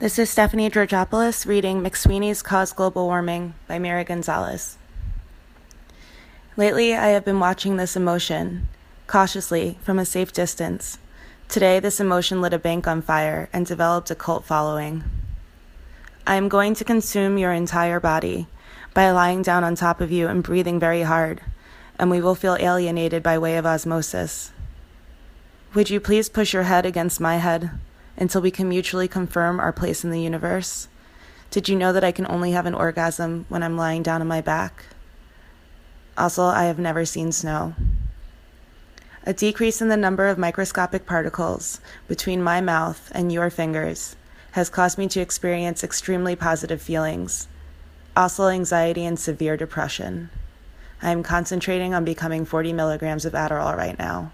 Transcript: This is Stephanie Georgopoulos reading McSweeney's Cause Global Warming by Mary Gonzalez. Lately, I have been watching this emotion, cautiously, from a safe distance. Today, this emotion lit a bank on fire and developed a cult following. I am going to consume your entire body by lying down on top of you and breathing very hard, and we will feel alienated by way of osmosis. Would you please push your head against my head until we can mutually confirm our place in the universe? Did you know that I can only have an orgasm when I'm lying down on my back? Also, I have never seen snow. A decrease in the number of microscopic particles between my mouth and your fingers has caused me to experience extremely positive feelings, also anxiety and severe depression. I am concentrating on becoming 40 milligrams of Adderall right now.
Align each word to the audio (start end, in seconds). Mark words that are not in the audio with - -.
This 0.00 0.16
is 0.16 0.30
Stephanie 0.30 0.70
Georgopoulos 0.70 1.44
reading 1.44 1.82
McSweeney's 1.82 2.40
Cause 2.40 2.72
Global 2.72 3.06
Warming 3.06 3.54
by 3.66 3.80
Mary 3.80 4.04
Gonzalez. 4.04 4.78
Lately, 6.56 6.94
I 6.94 7.08
have 7.08 7.24
been 7.24 7.40
watching 7.40 7.76
this 7.76 7.96
emotion, 7.96 8.68
cautiously, 9.08 9.76
from 9.82 9.98
a 9.98 10.04
safe 10.04 10.32
distance. 10.32 10.98
Today, 11.48 11.80
this 11.80 11.98
emotion 11.98 12.40
lit 12.40 12.52
a 12.52 12.60
bank 12.60 12.86
on 12.86 13.02
fire 13.02 13.48
and 13.52 13.66
developed 13.66 14.08
a 14.12 14.14
cult 14.14 14.44
following. 14.44 15.02
I 16.28 16.36
am 16.36 16.48
going 16.48 16.74
to 16.74 16.84
consume 16.84 17.36
your 17.36 17.52
entire 17.52 17.98
body 17.98 18.46
by 18.94 19.10
lying 19.10 19.42
down 19.42 19.64
on 19.64 19.74
top 19.74 20.00
of 20.00 20.12
you 20.12 20.28
and 20.28 20.44
breathing 20.44 20.78
very 20.78 21.02
hard, 21.02 21.40
and 21.98 22.08
we 22.08 22.20
will 22.20 22.36
feel 22.36 22.56
alienated 22.60 23.24
by 23.24 23.36
way 23.36 23.56
of 23.56 23.66
osmosis. 23.66 24.52
Would 25.74 25.90
you 25.90 25.98
please 25.98 26.28
push 26.28 26.52
your 26.52 26.62
head 26.62 26.86
against 26.86 27.20
my 27.20 27.38
head 27.38 27.72
until 28.18 28.42
we 28.42 28.50
can 28.50 28.68
mutually 28.68 29.08
confirm 29.08 29.60
our 29.60 29.72
place 29.72 30.04
in 30.04 30.10
the 30.10 30.20
universe? 30.20 30.88
Did 31.50 31.68
you 31.68 31.76
know 31.76 31.94
that 31.94 32.04
I 32.04 32.12
can 32.12 32.26
only 32.26 32.52
have 32.52 32.66
an 32.66 32.74
orgasm 32.74 33.46
when 33.48 33.62
I'm 33.62 33.78
lying 33.78 34.02
down 34.02 34.20
on 34.20 34.28
my 34.28 34.42
back? 34.42 34.84
Also, 36.18 36.44
I 36.44 36.64
have 36.64 36.78
never 36.78 37.06
seen 37.06 37.32
snow. 37.32 37.74
A 39.24 39.32
decrease 39.32 39.80
in 39.80 39.88
the 39.88 39.96
number 39.96 40.26
of 40.26 40.36
microscopic 40.36 41.06
particles 41.06 41.80
between 42.06 42.42
my 42.42 42.60
mouth 42.60 43.10
and 43.14 43.32
your 43.32 43.50
fingers 43.50 44.16
has 44.52 44.68
caused 44.68 44.98
me 44.98 45.06
to 45.08 45.20
experience 45.20 45.84
extremely 45.84 46.34
positive 46.34 46.82
feelings, 46.82 47.46
also 48.16 48.48
anxiety 48.48 49.04
and 49.04 49.18
severe 49.18 49.56
depression. 49.56 50.30
I 51.00 51.10
am 51.10 51.22
concentrating 51.22 51.94
on 51.94 52.04
becoming 52.04 52.44
40 52.44 52.72
milligrams 52.72 53.24
of 53.24 53.34
Adderall 53.34 53.76
right 53.76 53.98
now. 53.98 54.32